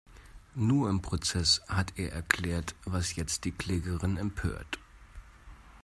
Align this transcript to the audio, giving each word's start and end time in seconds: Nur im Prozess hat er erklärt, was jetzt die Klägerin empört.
Nur 0.55 0.89
im 0.89 1.03
Prozess 1.03 1.61
hat 1.67 1.93
er 1.99 2.11
erklärt, 2.11 2.73
was 2.85 3.15
jetzt 3.15 3.45
die 3.45 3.51
Klägerin 3.51 4.17
empört. 4.17 4.79